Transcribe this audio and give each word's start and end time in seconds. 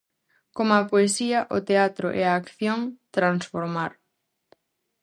Coma 0.55 0.75
a 0.81 0.87
poesía, 0.91 1.39
o 1.57 1.59
teatro 1.69 2.07
é 2.21 2.23
acción, 2.27 2.79
transformar. 3.15 3.91